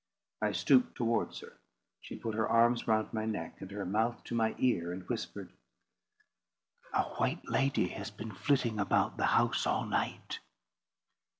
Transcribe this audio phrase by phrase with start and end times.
[0.41, 1.59] I stooped towards her;
[1.99, 5.53] she put her arms round my neck, and her mouth to my ear, and whispered—
[6.91, 10.39] "A white lady has been flitting about the house all night."